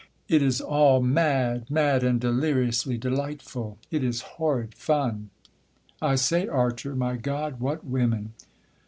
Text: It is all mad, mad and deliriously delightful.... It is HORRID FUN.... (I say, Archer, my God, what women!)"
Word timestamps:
It 0.27 0.41
is 0.41 0.61
all 0.61 0.99
mad, 0.99 1.69
mad 1.69 2.03
and 2.03 2.19
deliriously 2.19 2.97
delightful.... 2.97 3.77
It 3.91 4.03
is 4.03 4.21
HORRID 4.21 4.73
FUN.... 4.73 5.29
(I 6.01 6.15
say, 6.15 6.47
Archer, 6.47 6.95
my 6.95 7.17
God, 7.17 7.59
what 7.59 7.85
women!)" 7.85 8.33